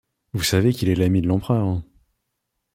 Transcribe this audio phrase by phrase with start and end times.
[0.33, 1.83] Vous savez qu’il est l’ami de l’empereur.